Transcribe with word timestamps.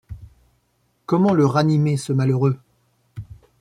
Comment 1.05 1.35
le 1.35 1.45
ranimer, 1.45 1.95
ce 1.95 2.11
malheureux? 2.11 2.57